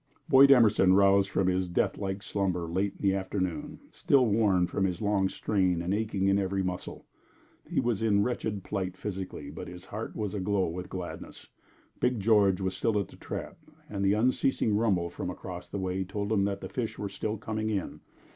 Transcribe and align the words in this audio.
Boyd 0.27 0.49
Emerson 0.51 0.93
roused 0.95 1.29
from 1.29 1.45
his 1.45 1.69
death 1.69 1.95
like 1.99 2.23
slumber 2.23 2.61
late 2.67 2.93
in 2.93 3.03
the 3.03 3.13
afternoon, 3.13 3.79
still 3.91 4.25
worn 4.25 4.65
from 4.65 4.83
his 4.85 4.99
long 4.99 5.29
strain 5.29 5.79
and 5.83 5.93
aching 5.93 6.27
in 6.27 6.39
every 6.39 6.63
muscle. 6.63 7.05
He 7.69 7.79
was 7.79 8.01
in 8.01 8.23
wretched 8.23 8.63
plight 8.63 8.97
physically, 8.97 9.51
but 9.51 9.67
his 9.67 9.85
heart 9.85 10.15
was 10.15 10.33
aglow 10.33 10.69
with 10.69 10.89
gladness. 10.89 11.49
Big 11.99 12.19
George 12.19 12.59
was 12.59 12.75
still 12.75 12.99
at 12.99 13.09
the 13.09 13.15
trap, 13.15 13.59
and 13.91 14.03
the 14.03 14.13
unceasing 14.13 14.75
rumble 14.75 15.11
from 15.11 15.29
across 15.29 15.69
the 15.69 15.77
way 15.77 16.03
told 16.03 16.31
him 16.31 16.45
that 16.45 16.61
the 16.61 16.67
fish 16.69 16.97
were 16.97 17.07
still 17.07 17.37
coming 17.37 17.69
in. 17.69 17.99